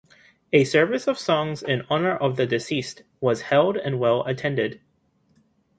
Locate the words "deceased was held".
2.47-3.77